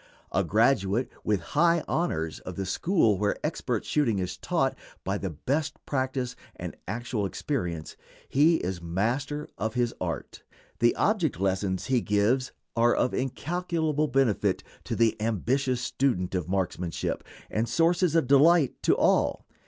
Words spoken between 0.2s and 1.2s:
A graduate,